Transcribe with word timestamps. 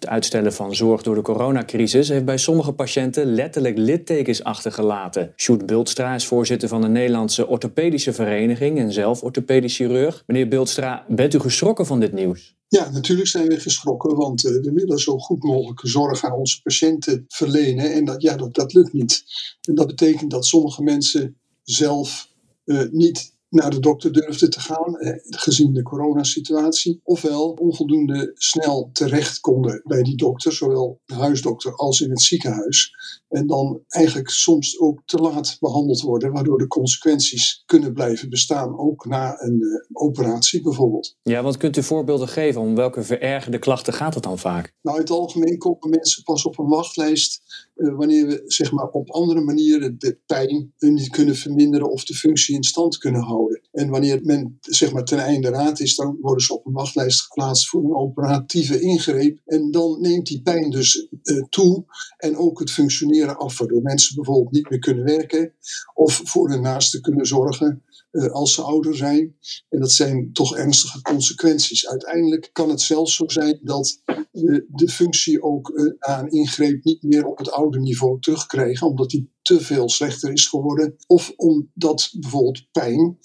Het 0.00 0.08
uitstellen 0.08 0.52
van 0.52 0.74
zorg 0.74 1.02
door 1.02 1.14
de 1.14 1.22
coronacrisis 1.22 2.08
heeft 2.08 2.24
bij 2.24 2.36
sommige 2.36 2.72
patiënten 2.72 3.34
letterlijk 3.34 3.78
littekens 3.78 4.44
achtergelaten. 4.44 5.32
Sjoerd 5.36 5.66
Bultstra 5.66 6.14
is 6.14 6.26
voorzitter 6.26 6.68
van 6.68 6.80
de 6.80 6.88
Nederlandse 6.88 7.46
Orthopedische 7.46 8.12
Vereniging 8.12 8.78
en 8.78 8.92
zelf 8.92 9.22
orthopedisch 9.22 9.76
chirurg. 9.76 10.22
Meneer 10.26 10.48
Bultstra, 10.48 11.04
bent 11.08 11.34
u 11.34 11.38
geschrokken 11.38 11.86
van 11.86 12.00
dit 12.00 12.12
nieuws? 12.12 12.56
Ja, 12.68 12.90
natuurlijk 12.90 13.28
zijn 13.28 13.48
we 13.48 13.60
geschrokken, 13.60 14.16
want 14.16 14.44
uh, 14.44 14.52
we 14.52 14.72
willen 14.72 14.98
zo 14.98 15.18
goed 15.18 15.42
mogelijke 15.42 15.88
zorg 15.88 16.24
aan 16.24 16.32
onze 16.32 16.62
patiënten 16.62 17.24
verlenen. 17.28 17.92
En 17.92 18.04
dat, 18.04 18.22
ja, 18.22 18.36
dat, 18.36 18.54
dat 18.54 18.72
lukt 18.72 18.92
niet. 18.92 19.22
En 19.68 19.74
dat 19.74 19.86
betekent 19.86 20.30
dat 20.30 20.46
sommige 20.46 20.82
mensen 20.82 21.40
zelf 21.62 22.28
uh, 22.64 22.82
niet 22.90 23.38
naar 23.50 23.70
de 23.70 23.80
dokter 23.80 24.12
durfde 24.12 24.48
te 24.48 24.60
gaan, 24.60 24.96
eh, 24.96 25.12
gezien 25.22 25.72
de 25.72 25.82
coronasituatie. 25.82 27.00
Ofwel 27.02 27.50
onvoldoende 27.50 28.30
snel 28.34 28.90
terecht 28.92 29.40
konden 29.40 29.82
bij 29.84 30.02
die 30.02 30.16
dokter, 30.16 30.52
zowel 30.52 31.00
de 31.04 31.14
huisdokter 31.14 31.74
als 31.74 32.00
in 32.00 32.10
het 32.10 32.20
ziekenhuis. 32.20 32.94
En 33.28 33.46
dan 33.46 33.80
eigenlijk 33.88 34.28
soms 34.28 34.80
ook 34.80 35.02
te 35.04 35.16
laat 35.16 35.56
behandeld 35.60 36.00
worden, 36.00 36.32
waardoor 36.32 36.58
de 36.58 36.66
consequenties 36.66 37.62
kunnen 37.66 37.92
blijven 37.92 38.30
bestaan, 38.30 38.78
ook 38.78 39.06
na 39.06 39.42
een 39.42 39.60
uh, 39.60 40.02
operatie 40.02 40.62
bijvoorbeeld. 40.62 41.16
Ja, 41.22 41.42
wat 41.42 41.56
kunt 41.56 41.76
u 41.76 41.82
voorbeelden 41.82 42.28
geven? 42.28 42.60
Om 42.60 42.74
welke 42.74 43.02
verergerde 43.02 43.58
klachten 43.58 43.92
gaat 43.92 44.14
het 44.14 44.22
dan 44.22 44.38
vaak? 44.38 44.72
Nou, 44.82 44.96
in 44.96 45.02
het 45.02 45.12
algemeen 45.12 45.58
komen 45.58 45.90
mensen 45.90 46.22
pas 46.22 46.44
op 46.44 46.58
een 46.58 46.68
wachtlijst 46.68 47.42
uh, 47.76 47.96
wanneer 47.96 48.26
we 48.26 48.42
zeg 48.46 48.72
maar, 48.72 48.88
op 48.88 49.10
andere 49.10 49.40
manieren 49.40 49.98
de 49.98 50.18
pijn 50.26 50.72
niet 50.78 51.08
kunnen 51.08 51.36
verminderen 51.36 51.90
of 51.90 52.04
de 52.04 52.14
functie 52.14 52.54
in 52.54 52.64
stand 52.64 52.98
kunnen 52.98 53.22
houden. 53.22 53.39
En 53.72 53.88
wanneer 53.88 54.20
men 54.22 54.58
zeg 54.60 54.92
maar, 54.92 55.04
ten 55.04 55.18
einde 55.18 55.48
raad 55.48 55.80
is, 55.80 55.96
dan 55.96 56.16
worden 56.20 56.44
ze 56.44 56.54
op 56.54 56.66
een 56.66 56.72
wachtlijst 56.72 57.22
geplaatst 57.22 57.68
voor 57.68 57.84
een 57.84 57.94
operatieve 57.94 58.80
ingreep. 58.80 59.38
En 59.46 59.70
dan 59.70 60.00
neemt 60.00 60.26
die 60.26 60.42
pijn 60.42 60.70
dus 60.70 61.08
uh, 61.22 61.42
toe 61.48 61.84
en 62.16 62.36
ook 62.36 62.58
het 62.58 62.70
functioneren 62.70 63.36
af, 63.36 63.58
waardoor 63.58 63.82
mensen 63.82 64.14
bijvoorbeeld 64.14 64.52
niet 64.52 64.70
meer 64.70 64.78
kunnen 64.78 65.04
werken 65.04 65.52
of 65.94 66.20
voor 66.24 66.50
hun 66.50 66.60
naasten 66.60 67.00
kunnen 67.00 67.26
zorgen. 67.26 67.82
Uh, 68.12 68.26
als 68.26 68.54
ze 68.54 68.62
ouder 68.62 68.96
zijn. 68.96 69.36
En 69.68 69.80
dat 69.80 69.92
zijn 69.92 70.32
toch 70.32 70.56
ernstige 70.56 71.02
consequenties. 71.02 71.88
Uiteindelijk 71.88 72.50
kan 72.52 72.68
het 72.68 72.80
zelfs 72.80 73.14
zo 73.14 73.28
zijn 73.28 73.60
dat 73.62 74.02
we 74.30 74.66
de 74.68 74.88
functie 74.88 75.42
ook 75.42 75.72
na 75.98 76.20
een 76.20 76.30
ingreep 76.30 76.84
niet 76.84 77.02
meer 77.02 77.24
op 77.24 77.38
het 77.38 77.50
oude 77.50 77.80
niveau 77.80 78.20
terugkrijgen, 78.20 78.86
omdat 78.86 79.10
die 79.10 79.30
te 79.42 79.60
veel 79.60 79.88
slechter 79.88 80.32
is 80.32 80.46
geworden. 80.46 80.96
Of 81.06 81.32
omdat 81.36 82.10
bijvoorbeeld 82.20 82.66
pijn 82.72 83.18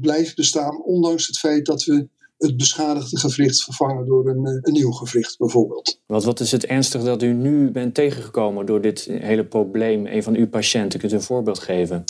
blijft 0.00 0.36
bestaan, 0.36 0.84
ondanks 0.84 1.26
het 1.26 1.38
feit 1.38 1.66
dat 1.66 1.84
we 1.84 2.08
het 2.40 2.56
beschadigde 2.56 3.18
gewricht 3.18 3.62
vervangen 3.62 4.06
door 4.06 4.28
een, 4.28 4.46
een 4.46 4.72
nieuw 4.72 4.90
gewricht 4.90 5.38
bijvoorbeeld. 5.38 6.00
Wat, 6.06 6.24
wat 6.24 6.40
is 6.40 6.52
het 6.52 6.66
ernstige 6.66 7.04
dat 7.04 7.22
u 7.22 7.32
nu 7.32 7.70
bent 7.70 7.94
tegengekomen 7.94 8.66
door 8.66 8.80
dit 8.80 9.04
hele 9.04 9.46
probleem? 9.46 10.06
Een 10.06 10.22
van 10.22 10.34
uw 10.34 10.48
patiënten, 10.48 10.98
kunt 10.98 11.12
u 11.12 11.14
een 11.14 11.22
voorbeeld 11.22 11.58
geven? 11.58 12.04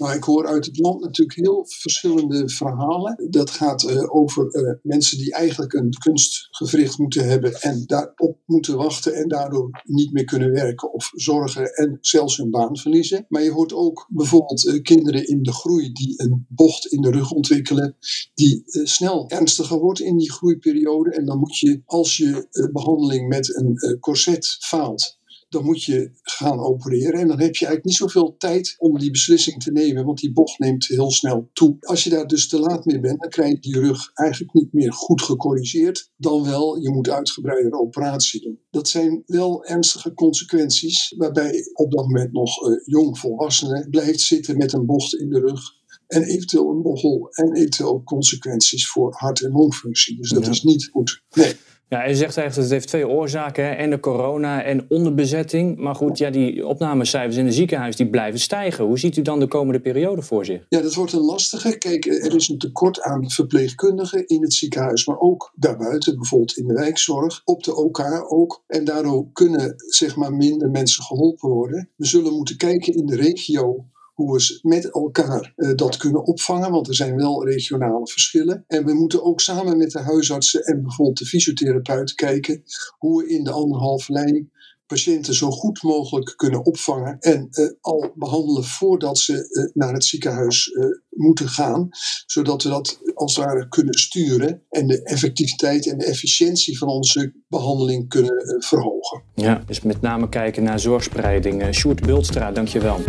Nou, 0.00 0.14
ik 0.14 0.24
hoor 0.24 0.46
uit 0.46 0.66
het 0.66 0.78
land 0.78 1.00
natuurlijk 1.00 1.38
heel 1.38 1.64
verschillende 1.68 2.48
verhalen. 2.48 3.26
Dat 3.30 3.50
gaat 3.50 3.82
uh, 3.82 4.14
over 4.14 4.54
uh, 4.54 4.72
mensen 4.82 5.18
die 5.18 5.32
eigenlijk 5.32 5.72
een 5.72 5.90
kunstgewricht 5.90 6.98
moeten 6.98 7.28
hebben 7.28 7.54
en 7.54 7.82
daarop 7.86 8.38
moeten 8.46 8.76
wachten 8.76 9.14
en 9.14 9.28
daardoor 9.28 9.82
niet 9.84 10.12
meer 10.12 10.24
kunnen 10.24 10.52
werken 10.52 10.92
of 10.92 11.10
zorgen 11.14 11.74
en 11.74 11.98
zelfs 12.00 12.36
hun 12.36 12.50
baan 12.50 12.76
verliezen. 12.76 13.26
Maar 13.28 13.42
je 13.42 13.50
hoort 13.50 13.72
ook 13.72 14.06
bijvoorbeeld 14.10 14.64
uh, 14.64 14.82
kinderen 14.82 15.26
in 15.26 15.42
de 15.42 15.52
groei 15.52 15.92
die 15.92 16.14
een 16.16 16.46
bocht 16.48 16.86
in 16.86 17.00
de 17.00 17.10
rug 17.10 17.30
ontwikkelen, 17.30 17.96
die 18.34 18.62
snel 18.66 19.28
ernstiger 19.28 19.78
wordt 19.78 20.00
in 20.00 20.16
die 20.16 20.32
groeiperiode. 20.32 21.10
En 21.10 21.24
dan 21.24 21.38
moet 21.38 21.58
je, 21.58 21.82
als 21.84 22.16
je 22.16 22.48
behandeling 22.72 23.28
met 23.28 23.56
een 23.56 23.98
corset 24.00 24.56
faalt, 24.60 25.19
dan 25.50 25.64
moet 25.64 25.84
je 25.84 26.10
gaan 26.22 26.58
opereren. 26.58 27.20
En 27.20 27.28
dan 27.28 27.40
heb 27.40 27.54
je 27.54 27.66
eigenlijk 27.66 27.84
niet 27.84 27.96
zoveel 27.96 28.34
tijd 28.38 28.74
om 28.78 28.98
die 28.98 29.10
beslissing 29.10 29.62
te 29.62 29.72
nemen, 29.72 30.04
want 30.04 30.18
die 30.18 30.32
bocht 30.32 30.58
neemt 30.58 30.86
heel 30.86 31.10
snel 31.10 31.50
toe. 31.52 31.76
Als 31.80 32.04
je 32.04 32.10
daar 32.10 32.26
dus 32.26 32.48
te 32.48 32.58
laat 32.58 32.84
mee 32.84 33.00
bent, 33.00 33.20
dan 33.20 33.30
krijg 33.30 33.50
je 33.50 33.60
die 33.60 33.80
rug 33.80 34.10
eigenlijk 34.14 34.54
niet 34.54 34.72
meer 34.72 34.92
goed 34.92 35.22
gecorrigeerd. 35.22 36.10
Dan 36.16 36.44
wel, 36.44 36.76
je 36.76 36.90
moet 36.90 37.10
uitgebreide 37.10 37.78
operatie 37.80 38.40
doen. 38.40 38.60
Dat 38.70 38.88
zijn 38.88 39.22
wel 39.26 39.64
ernstige 39.64 40.14
consequenties, 40.14 41.14
waarbij 41.16 41.70
op 41.72 41.92
dat 41.92 42.06
moment 42.06 42.32
nog 42.32 42.68
uh, 42.68 42.76
jong 42.84 43.18
volwassenen 43.18 43.90
blijft 43.90 44.20
zitten 44.20 44.56
met 44.56 44.72
een 44.72 44.86
bocht 44.86 45.14
in 45.14 45.30
de 45.30 45.40
rug 45.40 45.78
en 46.10 46.22
eventueel 46.22 46.70
een 46.70 46.82
bochel 46.82 47.28
en 47.30 47.52
eventueel 47.52 48.02
consequenties 48.04 48.88
voor 48.88 49.14
hart- 49.16 49.42
en 49.42 49.50
longfunctie. 49.50 50.16
Dus 50.16 50.30
dat 50.30 50.44
ja. 50.44 50.50
is 50.50 50.62
niet 50.62 50.88
goed. 50.92 51.22
Nee. 51.34 51.54
Ja, 51.88 52.04
je 52.04 52.14
zegt 52.14 52.36
eigenlijk 52.36 52.54
dat 52.54 52.64
het 52.64 52.72
heeft 52.72 52.88
twee 52.88 53.08
oorzaken. 53.08 53.64
Hè? 53.64 53.70
En 53.70 53.90
de 53.90 54.00
corona 54.00 54.62
en 54.62 54.84
onderbezetting. 54.88 55.78
Maar 55.78 55.94
goed, 55.94 56.18
ja, 56.18 56.30
die 56.30 56.66
opnamecijfers 56.66 57.36
in 57.36 57.44
het 57.44 57.54
ziekenhuis 57.54 57.96
die 57.96 58.10
blijven 58.10 58.40
stijgen. 58.40 58.84
Hoe 58.84 58.98
ziet 58.98 59.16
u 59.16 59.22
dan 59.22 59.40
de 59.40 59.48
komende 59.48 59.80
periode 59.80 60.22
voor 60.22 60.44
zich? 60.44 60.66
Ja, 60.68 60.80
dat 60.80 60.94
wordt 60.94 61.12
een 61.12 61.20
lastige. 61.20 61.78
Kijk, 61.78 62.06
er 62.06 62.34
is 62.34 62.48
een 62.48 62.58
tekort 62.58 63.00
aan 63.02 63.30
verpleegkundigen 63.30 64.26
in 64.26 64.42
het 64.42 64.54
ziekenhuis. 64.54 65.06
Maar 65.06 65.18
ook 65.18 65.52
daarbuiten, 65.54 66.16
bijvoorbeeld 66.16 66.56
in 66.56 66.66
de 66.66 66.74
wijkzorg. 66.74 67.40
Op 67.44 67.64
de 67.64 67.76
OK 67.76 68.26
ook. 68.28 68.62
En 68.66 68.84
daardoor 68.84 69.26
kunnen 69.32 69.74
zeg 69.76 70.16
maar 70.16 70.32
minder 70.32 70.70
mensen 70.70 71.04
geholpen 71.04 71.48
worden. 71.48 71.88
We 71.96 72.06
zullen 72.06 72.32
moeten 72.32 72.56
kijken 72.56 72.94
in 72.94 73.06
de 73.06 73.16
regio 73.16 73.84
hoe 74.20 74.36
we 74.36 74.58
met 74.62 74.90
elkaar 74.90 75.52
uh, 75.56 75.74
dat 75.76 75.96
kunnen 75.96 76.24
opvangen, 76.24 76.70
want 76.70 76.88
er 76.88 76.94
zijn 76.94 77.16
wel 77.16 77.44
regionale 77.46 78.06
verschillen. 78.06 78.64
En 78.66 78.84
we 78.84 78.94
moeten 78.94 79.24
ook 79.24 79.40
samen 79.40 79.76
met 79.76 79.90
de 79.90 79.98
huisartsen 79.98 80.62
en 80.62 80.82
bijvoorbeeld 80.82 81.18
de 81.18 81.26
fysiotherapeuten 81.26 82.16
kijken 82.16 82.62
hoe 82.98 83.22
we 83.22 83.28
in 83.28 83.44
de 83.44 83.50
anderhalve 83.50 84.12
lijn 84.12 84.50
patiënten 84.86 85.34
zo 85.34 85.50
goed 85.50 85.82
mogelijk 85.82 86.32
kunnen 86.36 86.64
opvangen 86.64 87.18
en 87.20 87.48
uh, 87.50 87.68
al 87.80 88.12
behandelen 88.14 88.64
voordat 88.64 89.18
ze 89.18 89.32
uh, 89.32 89.74
naar 89.74 89.92
het 89.92 90.04
ziekenhuis 90.04 90.70
moeten 91.10 91.48
gaan, 91.48 91.88
zodat 92.26 92.62
we 92.62 92.68
dat 92.68 93.00
als 93.14 93.36
het 93.36 93.44
ware 93.44 93.68
kunnen 93.68 93.98
sturen 93.98 94.62
en 94.70 94.86
de 94.86 95.02
effectiviteit 95.02 95.86
en 95.86 95.98
de 95.98 96.04
efficiëntie 96.04 96.78
van 96.78 96.88
onze 96.88 97.32
behandeling 97.48 98.08
kunnen 98.08 98.64
verhogen. 98.64 99.22
Ja, 99.34 99.62
dus 99.66 99.80
met 99.80 100.00
name 100.00 100.28
kijken 100.28 100.62
naar 100.62 100.80
zorgspreiding. 100.80 101.74
Sjoerd 101.74 102.06
Bultstra, 102.06 102.52
dankjewel. 102.52 103.00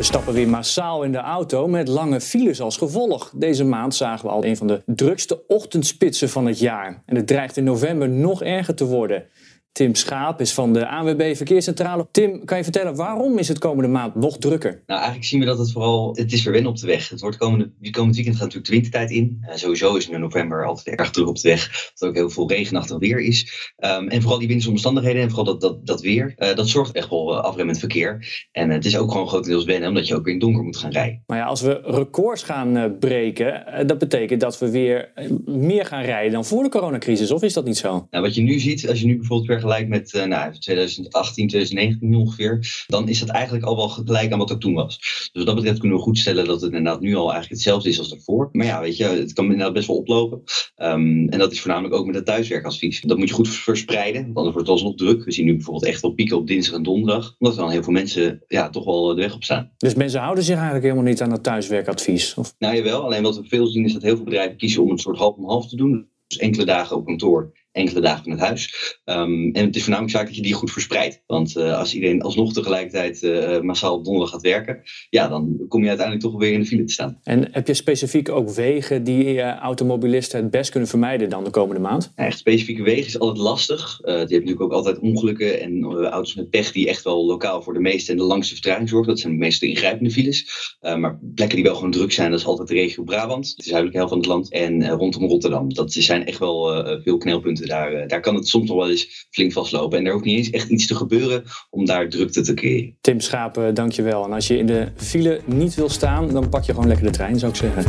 We 0.00 0.06
stappen 0.06 0.34
weer 0.34 0.48
massaal 0.48 1.02
in 1.02 1.12
de 1.12 1.18
auto 1.18 1.68
met 1.68 1.88
lange 1.88 2.20
files 2.20 2.60
als 2.60 2.76
gevolg. 2.76 3.32
Deze 3.34 3.64
maand 3.64 3.94
zagen 3.94 4.26
we 4.26 4.32
al 4.32 4.44
een 4.44 4.56
van 4.56 4.66
de 4.66 4.82
drukste 4.86 5.46
ochtendspitsen 5.46 6.28
van 6.28 6.46
het 6.46 6.58
jaar. 6.58 7.02
En 7.06 7.16
het 7.16 7.26
dreigt 7.26 7.56
in 7.56 7.64
november 7.64 8.08
nog 8.08 8.42
erger 8.42 8.74
te 8.74 8.84
worden. 8.84 9.24
Tim 9.72 9.94
Schaap 9.94 10.40
is 10.40 10.52
van 10.52 10.72
de 10.72 10.88
ANWB 10.88 11.36
Verkeerscentrale. 11.36 12.06
Tim, 12.10 12.44
kan 12.44 12.56
je 12.56 12.62
vertellen 12.62 12.94
waarom 12.94 13.38
is 13.38 13.48
het 13.48 13.58
komende 13.58 13.90
maand 13.90 14.14
nog 14.14 14.38
drukker? 14.38 14.82
Nou, 14.86 14.98
eigenlijk 14.98 15.24
zien 15.24 15.40
we 15.40 15.46
dat 15.46 15.58
het 15.58 15.72
vooral, 15.72 16.14
het 16.14 16.32
is 16.32 16.42
verwennen 16.42 16.70
op 16.70 16.76
de 16.76 16.86
weg. 16.86 17.08
Het 17.08 17.20
wordt 17.20 17.36
komende, 17.36 17.70
die 17.78 17.92
komende 17.92 18.16
weekend 18.16 18.36
gaat 18.36 18.44
natuurlijk 18.44 18.72
de 18.72 18.80
wintertijd 18.80 19.10
in. 19.10 19.38
Uh, 19.42 19.54
sowieso 19.54 19.96
is 19.96 20.04
het 20.04 20.14
in 20.14 20.20
november 20.20 20.66
altijd 20.66 20.96
erg 20.98 21.10
druk 21.10 21.28
op 21.28 21.36
de 21.36 21.48
weg. 21.48 21.90
Dat 21.92 22.02
er 22.02 22.08
ook 22.08 22.14
heel 22.14 22.30
veel 22.30 22.48
regenachtig 22.48 22.98
weer 22.98 23.20
is. 23.20 23.72
Um, 23.78 24.08
en 24.08 24.20
vooral 24.20 24.38
die 24.38 24.48
wintersomstandigheden 24.48 25.22
en 25.22 25.28
vooral 25.28 25.44
dat, 25.44 25.60
dat, 25.60 25.86
dat 25.86 26.00
weer, 26.00 26.34
uh, 26.38 26.54
dat 26.54 26.68
zorgt 26.68 26.92
echt 26.92 27.10
wel 27.10 27.32
uh, 27.32 27.40
afremmend 27.40 27.78
verkeer. 27.78 28.46
En 28.52 28.70
het 28.70 28.84
is 28.84 28.98
ook 28.98 29.10
gewoon 29.10 29.28
grotendeels 29.28 29.64
wennen, 29.64 29.88
omdat 29.88 30.08
je 30.08 30.14
ook 30.14 30.24
weer 30.24 30.34
in 30.34 30.40
donker 30.40 30.62
moet 30.62 30.76
gaan 30.76 30.90
rijden. 30.90 31.22
Maar 31.26 31.38
ja, 31.38 31.44
als 31.44 31.60
we 31.60 31.80
records 31.84 32.42
gaan 32.42 32.96
breken, 32.98 33.86
dat 33.86 33.98
betekent 33.98 34.40
dat 34.40 34.58
we 34.58 34.70
weer 34.70 35.12
meer 35.44 35.84
gaan 35.84 36.02
rijden 36.02 36.32
dan 36.32 36.44
voor 36.44 36.62
de 36.62 36.68
coronacrisis. 36.68 37.30
Of 37.30 37.42
is 37.42 37.52
dat 37.52 37.64
niet 37.64 37.78
zo? 37.78 38.06
Nou, 38.10 38.24
wat 38.24 38.34
je 38.34 38.42
nu 38.42 38.58
ziet, 38.58 38.88
als 38.88 39.00
je 39.00 39.06
nu 39.06 39.16
bijvoorbeeld 39.16 39.48
vergelijkt 39.60 39.88
met 39.88 40.14
uh, 40.14 40.24
nou, 40.24 40.58
2018, 40.58 41.48
2019 41.48 42.14
ongeveer, 42.14 42.84
dan 42.86 43.08
is 43.08 43.18
dat 43.18 43.28
eigenlijk 43.28 43.64
al 43.64 43.76
wel 43.76 43.88
gelijk 43.88 44.32
aan 44.32 44.38
wat 44.38 44.50
er 44.50 44.58
toen 44.58 44.74
was. 44.74 44.98
Dus 44.98 45.30
wat 45.32 45.46
dat 45.46 45.54
betreft 45.54 45.78
kunnen 45.78 45.96
we 45.96 46.02
goed 46.02 46.18
stellen 46.18 46.44
dat 46.44 46.60
het 46.60 46.72
inderdaad 46.72 47.00
nu 47.00 47.14
al 47.14 47.30
eigenlijk 47.32 47.50
hetzelfde 47.50 47.88
is 47.88 47.98
als 47.98 48.08
daarvoor. 48.08 48.48
Maar 48.52 48.66
ja, 48.66 48.80
weet 48.80 48.96
je, 48.96 49.04
het 49.04 49.32
kan 49.32 49.44
inderdaad 49.44 49.72
best 49.72 49.86
wel 49.86 49.96
oplopen. 49.96 50.42
Um, 50.76 51.28
en 51.28 51.38
dat 51.38 51.52
is 51.52 51.60
voornamelijk 51.60 51.94
ook 51.94 52.06
met 52.06 52.14
het 52.14 52.24
thuiswerkadvies. 52.24 53.00
Dat 53.00 53.18
moet 53.18 53.28
je 53.28 53.34
goed 53.34 53.48
verspreiden, 53.48 54.22
want 54.22 54.36
anders 54.36 54.54
wordt 54.54 54.68
het 54.68 54.76
alsnog 54.76 54.96
druk. 54.96 55.24
We 55.24 55.32
zien 55.32 55.44
nu 55.44 55.54
bijvoorbeeld 55.54 55.86
echt 55.86 56.02
wel 56.02 56.12
pieken 56.12 56.36
op 56.36 56.46
dinsdag 56.46 56.74
en 56.74 56.82
donderdag, 56.82 57.34
omdat 57.38 57.56
er 57.56 57.62
dan 57.62 57.72
heel 57.72 57.82
veel 57.82 57.92
mensen 57.92 58.44
ja, 58.46 58.70
toch 58.70 58.84
wel 58.84 59.06
de 59.06 59.14
weg 59.14 59.34
op 59.34 59.44
staan. 59.44 59.70
Dus 59.76 59.94
mensen 59.94 60.20
houden 60.20 60.44
zich 60.44 60.54
eigenlijk 60.54 60.84
helemaal 60.84 61.04
niet 61.04 61.22
aan 61.22 61.32
het 61.32 61.42
thuiswerkadvies? 61.42 62.34
Of? 62.34 62.54
Nou 62.58 62.76
jawel, 62.76 63.02
alleen 63.02 63.22
wat 63.22 63.36
we 63.36 63.44
veel 63.44 63.66
zien 63.66 63.84
is 63.84 63.92
dat 63.92 64.02
heel 64.02 64.16
veel 64.16 64.24
bedrijven 64.24 64.56
kiezen 64.56 64.82
om 64.82 64.90
een 64.90 64.98
soort 64.98 65.18
half 65.18 65.36
om 65.36 65.44
half 65.44 65.68
te 65.68 65.76
doen. 65.76 66.08
Dus 66.26 66.38
enkele 66.38 66.64
dagen 66.64 66.96
op 66.96 67.06
kantoor 67.06 67.52
enkele 67.72 68.00
dagen 68.00 68.22
van 68.22 68.32
het 68.32 68.40
huis. 68.40 68.98
Ehm, 69.04 69.50
en 69.52 69.64
het 69.64 69.76
is 69.76 69.82
voornamelijk 69.82 70.16
zaak 70.16 70.26
dat 70.26 70.36
je 70.36 70.42
die 70.42 70.54
goed 70.54 70.70
verspreidt. 70.70 71.22
Want 71.26 71.56
als 71.56 71.94
iedereen 71.94 72.22
alsnog 72.22 72.52
tegelijkertijd 72.52 73.22
massaal 73.62 73.94
op 73.94 74.04
donderdag 74.04 74.32
gaat 74.32 74.42
werken, 74.42 74.82
ja, 75.10 75.28
dan 75.28 75.64
kom 75.68 75.82
je 75.82 75.88
uiteindelijk 75.88 76.26
toch 76.26 76.40
weer 76.40 76.52
in 76.52 76.60
de 76.60 76.66
file 76.66 76.84
te 76.84 76.92
staan. 76.92 77.18
En 77.22 77.48
heb 77.52 77.66
je 77.66 77.74
specifiek 77.74 78.28
ook 78.28 78.50
wegen 78.50 79.04
die 79.04 79.42
automobilisten 79.42 80.42
het 80.42 80.50
best 80.50 80.70
kunnen 80.70 80.88
vermijden 80.88 81.28
dan 81.28 81.44
de 81.44 81.50
komende 81.50 81.80
maand? 81.80 82.12
echt 82.14 82.38
specifieke 82.38 82.82
wegen 82.82 83.06
is 83.06 83.18
altijd 83.18 83.38
lastig. 83.38 83.98
je 84.02 84.10
hebt 84.10 84.30
natuurlijk 84.30 84.60
ook 84.60 84.72
altijd 84.72 84.98
ongelukken 84.98 85.60
en 85.60 85.84
auto's 85.84 86.34
met 86.34 86.50
pech 86.50 86.72
die 86.72 86.88
echt 86.88 87.04
wel 87.04 87.26
lokaal 87.26 87.62
voor 87.62 87.72
de 87.72 87.80
meeste 87.80 88.12
en 88.12 88.18
de 88.18 88.24
langste 88.24 88.54
vertraging 88.54 88.88
zorgen. 88.88 89.08
Dat 89.08 89.18
zijn 89.18 89.32
de 89.32 89.38
meeste 89.38 89.66
ingrijpende 89.66 90.10
files. 90.10 90.46
maar 90.80 91.18
plekken 91.34 91.56
die 91.56 91.64
wel 91.64 91.74
gewoon 91.74 91.90
druk 91.90 92.12
zijn, 92.12 92.30
dat 92.30 92.40
is 92.40 92.46
altijd 92.46 92.68
de 92.68 92.74
regio 92.74 93.02
Brabant, 93.02 93.56
de 93.56 93.62
zuidelijke 93.62 93.96
helft 93.96 94.12
van 94.12 94.22
het 94.22 94.30
land, 94.30 94.52
en 94.52 94.88
rondom 94.88 95.28
Rotterdam. 95.28 95.74
Dat 95.74 95.92
zijn 95.92 96.26
echt 96.26 96.38
wel 96.38 96.84
veel 97.02 97.16
knelpunten 97.16 97.59
daar. 97.66 97.92
Uh, 97.92 98.08
daar 98.08 98.20
kan 98.20 98.34
het 98.34 98.48
soms 98.48 98.68
nog 98.68 98.76
wel 98.76 98.90
eens 98.90 99.26
flink 99.30 99.52
vastlopen. 99.52 99.98
En 99.98 100.06
er 100.06 100.12
hoeft 100.12 100.24
niet 100.24 100.36
eens 100.36 100.50
echt 100.50 100.68
iets 100.68 100.86
te 100.86 100.94
gebeuren 100.94 101.44
om 101.70 101.86
daar 101.86 102.08
drukte 102.08 102.40
te 102.40 102.54
creëren. 102.54 102.96
Tim 103.00 103.20
Schapen, 103.20 103.74
dankjewel. 103.74 104.24
En 104.24 104.32
als 104.32 104.46
je 104.46 104.58
in 104.58 104.66
de 104.66 104.88
file 104.96 105.40
niet 105.44 105.74
wil 105.74 105.88
staan, 105.88 106.32
dan 106.32 106.48
pak 106.48 106.64
je 106.64 106.72
gewoon 106.72 106.88
lekker 106.88 107.06
de 107.06 107.12
trein, 107.12 107.38
zou 107.38 107.52
ik 107.52 107.58
zeggen. 107.58 107.84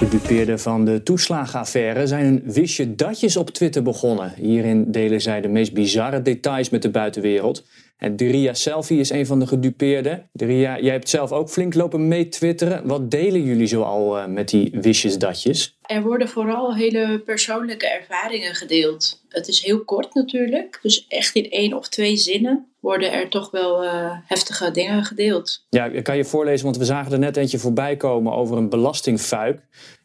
Gedupeerden 0.00 0.60
van 0.60 0.84
de 0.84 1.02
toeslagenaffaire 1.02 2.06
zijn 2.06 2.26
een 2.26 2.42
wisje 2.44 2.94
datjes 2.94 3.36
op 3.36 3.50
Twitter 3.50 3.82
begonnen. 3.82 4.32
Hierin 4.36 4.90
delen 4.90 5.20
zij 5.20 5.40
de 5.40 5.48
meest 5.48 5.72
bizarre 5.72 6.22
details 6.22 6.70
met 6.70 6.82
de 6.82 6.90
buitenwereld. 6.90 7.64
En 7.96 8.16
Deria 8.16 8.54
Selfie 8.54 9.00
is 9.00 9.10
een 9.10 9.26
van 9.26 9.38
de 9.38 9.46
gedupeerden. 9.46 10.28
Deria, 10.32 10.80
jij 10.80 10.92
hebt 10.92 11.08
zelf 11.08 11.32
ook 11.32 11.50
flink 11.50 11.74
lopen 11.74 12.08
mee 12.08 12.28
twitteren. 12.28 12.86
Wat 12.86 13.10
delen 13.10 13.44
jullie 13.44 13.66
zo 13.66 13.82
al 13.82 14.18
uh, 14.18 14.26
met 14.26 14.48
die 14.48 14.70
wisjes 14.72 15.18
datjes? 15.18 15.78
Er 15.90 16.02
worden 16.02 16.28
vooral 16.28 16.74
hele 16.74 17.18
persoonlijke 17.24 17.88
ervaringen 17.88 18.54
gedeeld. 18.54 19.22
Het 19.28 19.48
is 19.48 19.62
heel 19.62 19.84
kort 19.84 20.14
natuurlijk, 20.14 20.78
dus 20.82 21.06
echt 21.08 21.34
in 21.34 21.50
één 21.50 21.72
of 21.72 21.88
twee 21.88 22.16
zinnen 22.16 22.66
worden 22.80 23.12
er 23.12 23.28
toch 23.28 23.50
wel 23.50 23.84
uh, 23.84 24.12
heftige 24.24 24.70
dingen 24.70 25.04
gedeeld. 25.04 25.66
Ja, 25.68 25.84
ik 25.84 26.04
kan 26.04 26.16
je 26.16 26.24
voorlezen, 26.24 26.64
want 26.64 26.76
we 26.76 26.84
zagen 26.84 27.12
er 27.12 27.18
net 27.18 27.36
eentje 27.36 27.58
voorbij 27.58 27.96
komen 27.96 28.32
over 28.32 28.56
een 28.56 28.68
belastingfuik. 28.68 29.60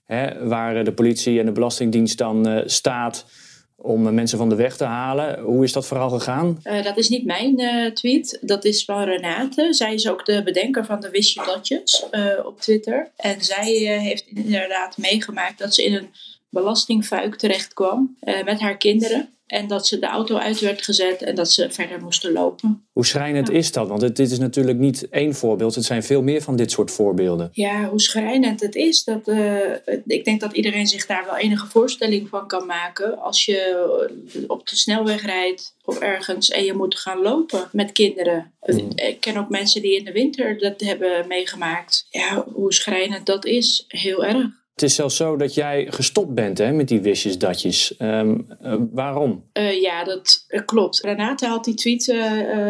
Hè, 0.05 0.47
waar 0.47 0.83
de 0.83 0.93
politie 0.93 1.39
en 1.39 1.45
de 1.45 1.51
Belastingdienst 1.51 2.17
dan 2.17 2.49
uh, 2.49 2.61
staat 2.65 3.25
om 3.75 4.13
mensen 4.13 4.37
van 4.37 4.49
de 4.49 4.55
weg 4.55 4.77
te 4.77 4.83
halen. 4.83 5.39
Hoe 5.39 5.63
is 5.63 5.73
dat 5.73 5.85
vooral 5.85 6.09
gegaan? 6.09 6.59
Uh, 6.63 6.83
dat 6.83 6.97
is 6.97 7.09
niet 7.09 7.25
mijn 7.25 7.59
uh, 7.59 7.91
tweet, 7.91 8.37
dat 8.41 8.65
is 8.65 8.85
van 8.85 9.03
Renate. 9.03 9.73
Zij 9.73 9.93
is 9.93 10.09
ook 10.09 10.25
de 10.25 10.43
bedenker 10.43 10.85
van 10.85 10.99
de 10.99 11.09
Wish 11.09 11.33
Dotjes 11.33 12.05
uh, 12.11 12.45
op 12.45 12.61
Twitter. 12.61 13.11
En 13.15 13.41
zij 13.41 13.71
heeft 14.01 14.25
inderdaad 14.27 14.97
meegemaakt 14.97 15.59
dat 15.59 15.75
ze 15.75 15.85
in 15.85 15.93
een 15.93 16.09
belastingfuik 16.49 17.35
terecht 17.35 17.73
kwam 17.73 18.17
met 18.45 18.59
haar 18.59 18.77
kinderen. 18.77 19.34
En 19.47 19.67
dat 19.67 19.87
ze 19.87 19.99
de 19.99 20.07
auto 20.07 20.37
uit 20.37 20.59
werd 20.59 20.81
gezet 20.81 21.21
en 21.21 21.35
dat 21.35 21.51
ze 21.51 21.71
verder 21.71 22.01
moesten 22.01 22.31
lopen. 22.31 22.87
Hoe 22.91 23.05
schrijnend 23.05 23.49
is 23.49 23.71
dat? 23.71 23.87
Want 23.87 24.01
dit 24.01 24.19
is 24.19 24.39
natuurlijk 24.39 24.77
niet 24.77 25.09
één 25.09 25.35
voorbeeld. 25.35 25.75
Het 25.75 25.85
zijn 25.85 26.03
veel 26.03 26.21
meer 26.21 26.41
van 26.41 26.55
dit 26.55 26.71
soort 26.71 26.91
voorbeelden. 26.91 27.49
Ja, 27.51 27.89
hoe 27.89 28.01
schrijnend 28.01 28.61
het 28.61 28.75
is. 28.75 29.03
Dat, 29.03 29.27
uh, 29.27 29.59
ik 30.05 30.25
denk 30.25 30.39
dat 30.39 30.53
iedereen 30.53 30.87
zich 30.87 31.05
daar 31.05 31.25
wel 31.25 31.37
enige 31.37 31.67
voorstelling 31.67 32.29
van 32.29 32.47
kan 32.47 32.65
maken. 32.65 33.17
Als 33.17 33.45
je 33.45 34.45
op 34.47 34.67
de 34.67 34.75
snelweg 34.75 35.25
rijdt 35.25 35.75
of 35.83 35.99
ergens 35.99 36.49
en 36.49 36.63
je 36.63 36.73
moet 36.73 36.99
gaan 36.99 37.21
lopen 37.21 37.69
met 37.71 37.91
kinderen. 37.91 38.53
Mm. 38.65 38.91
Ik 38.95 39.17
ken 39.19 39.37
ook 39.37 39.49
mensen 39.49 39.81
die 39.81 39.97
in 39.97 40.05
de 40.05 40.11
winter 40.11 40.59
dat 40.59 40.81
hebben 40.81 41.27
meegemaakt. 41.27 42.07
Ja, 42.09 42.45
hoe 42.53 42.73
schrijnend 42.73 43.25
dat 43.25 43.45
is. 43.45 43.85
Heel 43.87 44.25
erg. 44.25 44.63
Het 44.75 44.83
is 44.83 44.95
zelfs 44.95 45.15
zo 45.15 45.37
dat 45.37 45.53
jij 45.53 45.87
gestopt 45.89 46.33
bent 46.33 46.57
hè, 46.57 46.71
met 46.71 46.87
die 46.87 47.01
wisjes 47.01 47.37
datjes. 47.37 47.97
Ehm, 47.97 48.39
eh, 48.61 48.75
waarom? 48.91 49.43
Uh, 49.53 49.81
ja, 49.81 50.03
dat 50.03 50.45
uh, 50.49 50.61
klopt. 50.65 51.01
Renate 51.01 51.47
had 51.47 51.63
die 51.63 51.73
tweet 51.73 52.03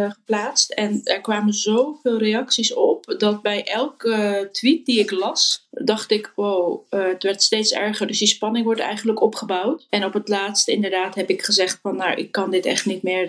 geplaatst 0.10 0.72
en 0.72 1.02
er 1.04 1.22
kwamen 1.22 1.54
zoveel 1.54 2.18
reacties 2.18 2.74
op 2.74 3.14
dat 3.18 3.42
bij 3.42 3.64
elke 3.64 4.50
tweet 4.52 4.86
die 4.86 5.00
ik 5.00 5.12
las, 5.12 5.68
dacht 5.72 6.12
ik, 6.12 6.32
wow, 6.36 6.82
het 6.90 7.24
werd 7.24 7.44
steeds 7.44 7.74
erger. 7.74 8.08
Dus 8.08 8.20
die 8.20 8.28
spanning 8.28 8.66
wordt 8.66 8.82
eigenlijk 8.82 9.22
opgebouwd. 9.22 9.88
En 9.90 10.06
op 10.06 10.14
het 10.14 10.28
laatst 10.28 10.68
inderdaad 10.68 11.16
heb 11.16 11.30
ik 11.30 11.42
gezegd 11.42 11.80
van, 11.82 11.96
nou, 11.96 12.16
ik 12.16 12.32
kan 12.32 12.52
dit 12.52 12.66
echt 12.66 12.86
niet 12.86 13.04
meer. 13.04 13.28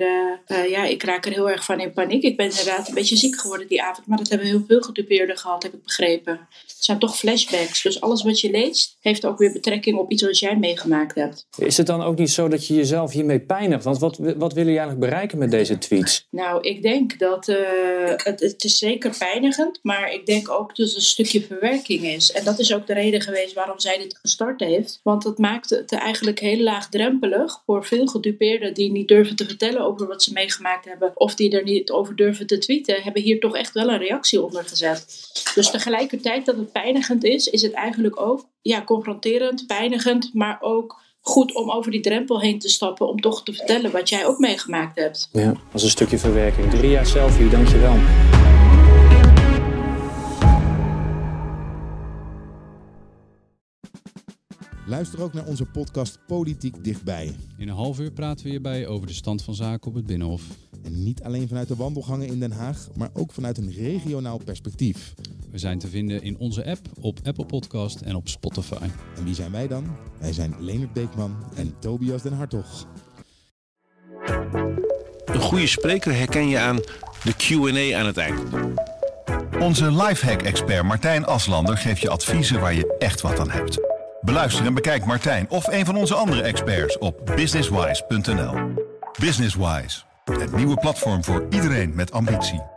ja, 0.68 0.84
ik 0.84 1.02
raak 1.02 1.26
er 1.26 1.32
heel 1.32 1.50
erg 1.50 1.64
van 1.64 1.80
in 1.80 1.92
paniek. 1.92 2.22
Ik 2.22 2.36
ben 2.36 2.48
inderdaad 2.48 2.88
een 2.88 2.94
beetje 2.94 3.16
ziek 3.16 3.40
geworden 3.40 3.68
die 3.68 3.82
avond, 3.82 4.06
maar 4.06 4.18
dat 4.18 4.28
hebben 4.28 4.46
heel 4.46 4.64
veel 4.68 4.80
gedupeerden 4.80 5.38
gehad, 5.38 5.62
heb 5.62 5.74
ik 5.74 5.82
begrepen. 5.82 6.48
Het 6.66 6.84
zijn 6.84 6.98
toch 6.98 7.16
flashbacks. 7.16 7.82
Dus 7.82 8.00
alles 8.00 8.22
wat 8.22 8.40
je 8.40 8.50
leest 8.50 8.64
heeft 9.00 9.24
ook 9.24 9.38
weer 9.38 9.52
betrekking 9.52 9.98
op 9.98 10.10
iets 10.10 10.22
wat 10.22 10.38
jij 10.38 10.56
meegemaakt 10.56 11.14
hebt. 11.14 11.46
Is 11.58 11.76
het 11.76 11.86
dan 11.86 12.02
ook 12.02 12.18
niet 12.18 12.30
zo 12.30 12.48
dat 12.48 12.66
je 12.66 12.74
jezelf 12.74 13.12
hiermee 13.12 13.40
pijnigt? 13.40 13.84
Want 13.84 13.98
wat, 13.98 14.16
wat 14.16 14.28
willen 14.28 14.54
jullie 14.54 14.78
eigenlijk 14.78 15.00
bereiken 15.00 15.38
met 15.38 15.50
deze 15.50 15.78
tweets? 15.78 16.26
Nou, 16.30 16.60
ik 16.60 16.82
denk 16.82 17.18
dat 17.18 17.48
uh, 17.48 17.56
het, 18.16 18.40
het 18.40 18.64
is 18.64 18.78
zeker 18.78 19.16
pijnigend, 19.18 19.78
maar 19.82 20.12
ik 20.12 20.26
denk 20.26 20.50
ook 20.50 20.76
dat 20.76 20.86
het 20.86 20.96
een 20.96 21.02
stukje 21.02 21.42
verwerking 21.42 22.04
is. 22.04 22.32
En 22.32 22.44
dat 22.44 22.58
is 22.58 22.74
ook 22.74 22.86
de 22.86 22.92
reden 22.92 23.20
geweest 23.20 23.54
waarom 23.54 23.80
zij 23.80 23.98
dit 23.98 24.18
gestart 24.22 24.60
heeft. 24.60 25.00
Want 25.02 25.22
dat 25.22 25.38
maakt 25.38 25.70
het 25.70 25.92
eigenlijk 25.92 26.38
heel 26.38 26.62
laagdrempelig 26.62 27.62
voor 27.66 27.84
veel 27.84 28.06
gedupeerden 28.06 28.74
die 28.74 28.92
niet 28.92 29.08
durven 29.08 29.36
te 29.36 29.44
vertellen 29.44 29.80
over 29.80 30.06
wat 30.06 30.22
ze 30.22 30.32
meegemaakt 30.32 30.84
hebben. 30.84 31.12
Of 31.14 31.34
die 31.34 31.50
er 31.50 31.64
niet 31.64 31.90
over 31.90 32.16
durven 32.16 32.46
te 32.46 32.58
tweeten, 32.58 33.02
hebben 33.02 33.22
hier 33.22 33.40
toch 33.40 33.56
echt 33.56 33.72
wel 33.72 33.88
een 33.88 33.98
reactie 33.98 34.42
onder 34.42 34.64
gezet. 34.64 35.06
Dus 35.54 35.70
tegelijkertijd 35.70 36.46
dat 36.46 36.56
het 36.56 36.72
pijnigend 36.72 37.24
is, 37.24 37.46
is 37.46 37.62
het 37.62 37.72
eigenlijk 37.72 38.20
ook 38.20 38.46
ja, 38.66 38.84
confronterend, 38.84 39.66
pijnigend, 39.66 40.34
maar 40.34 40.58
ook 40.60 41.00
goed 41.20 41.54
om 41.54 41.70
over 41.70 41.90
die 41.90 42.00
drempel 42.00 42.40
heen 42.40 42.58
te 42.58 42.68
stappen 42.68 43.08
om 43.08 43.20
toch 43.20 43.42
te 43.42 43.52
vertellen 43.52 43.90
wat 43.90 44.08
jij 44.08 44.26
ook 44.26 44.38
meegemaakt 44.38 44.96
hebt. 44.96 45.28
Ja, 45.32 45.54
als 45.72 45.82
een 45.82 45.90
stukje 45.90 46.18
verwerking. 46.18 46.70
Drie 46.70 46.90
jaar 46.90 47.06
selfie, 47.06 47.48
dankjewel. 47.48 47.94
Luister 54.86 55.22
ook 55.22 55.32
naar 55.32 55.46
onze 55.46 55.64
podcast 55.64 56.18
Politiek 56.26 56.84
Dichtbij. 56.84 57.34
In 57.58 57.68
een 57.68 57.74
half 57.74 57.98
uur 57.98 58.10
praten 58.10 58.44
we 58.44 58.50
hierbij 58.50 58.86
over 58.86 59.06
de 59.06 59.12
stand 59.12 59.42
van 59.42 59.54
zaken 59.54 59.88
op 59.88 59.94
het 59.94 60.06
Binnenhof. 60.06 60.42
En 60.84 61.02
niet 61.04 61.22
alleen 61.22 61.48
vanuit 61.48 61.68
de 61.68 61.76
wandelgangen 61.76 62.26
in 62.26 62.40
Den 62.40 62.52
Haag, 62.52 62.88
maar 62.96 63.10
ook 63.14 63.32
vanuit 63.32 63.58
een 63.58 63.72
regionaal 63.72 64.40
perspectief. 64.44 65.14
We 65.56 65.62
zijn 65.62 65.78
te 65.78 65.88
vinden 65.88 66.22
in 66.22 66.38
onze 66.38 66.64
app, 66.64 66.86
op 67.00 67.18
Apple 67.24 67.46
Podcast 67.46 68.00
en 68.00 68.16
op 68.16 68.28
Spotify. 68.28 68.88
En 69.16 69.24
wie 69.24 69.34
zijn 69.34 69.52
wij 69.52 69.68
dan? 69.68 69.96
Wij 70.18 70.32
zijn 70.32 70.54
Leonard 70.58 70.92
Beekman 70.92 71.36
en 71.54 71.74
Tobias 71.80 72.22
den 72.22 72.32
Hartog. 72.32 72.86
Een 75.24 75.40
goede 75.40 75.66
spreker 75.66 76.14
herken 76.14 76.48
je 76.48 76.58
aan 76.58 76.76
de 77.22 77.34
Q&A 77.36 77.98
aan 77.98 78.06
het 78.06 78.16
eind. 78.16 78.40
Onze 79.60 79.92
lifehack-expert 79.92 80.84
Martijn 80.84 81.24
Aslander 81.24 81.76
geeft 81.76 82.00
je 82.00 82.10
adviezen 82.10 82.60
waar 82.60 82.74
je 82.74 82.96
echt 82.98 83.20
wat 83.20 83.38
aan 83.38 83.50
hebt. 83.50 83.78
Beluister 84.20 84.66
en 84.66 84.74
bekijk 84.74 85.04
Martijn 85.04 85.50
of 85.50 85.66
een 85.66 85.84
van 85.84 85.96
onze 85.96 86.14
andere 86.14 86.42
experts 86.42 86.98
op 86.98 87.32
businesswise.nl. 87.34 88.54
Businesswise, 89.20 90.02
het 90.24 90.56
nieuwe 90.56 90.76
platform 90.76 91.24
voor 91.24 91.46
iedereen 91.50 91.94
met 91.94 92.12
ambitie. 92.12 92.75